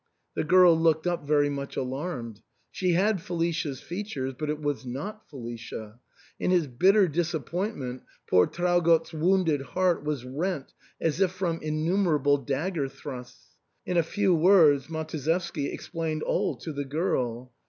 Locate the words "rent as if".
10.25-11.29